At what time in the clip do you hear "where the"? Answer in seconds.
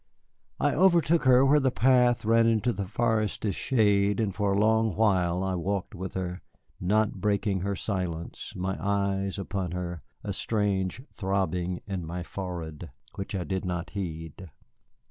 1.45-1.69